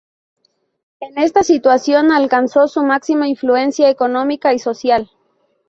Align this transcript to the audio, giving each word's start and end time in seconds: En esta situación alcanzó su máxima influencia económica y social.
En 0.99 1.15
esta 1.19 1.43
situación 1.43 2.11
alcanzó 2.11 2.67
su 2.67 2.81
máxima 2.83 3.27
influencia 3.27 3.87
económica 3.91 4.51
y 4.51 4.57
social. 4.57 5.11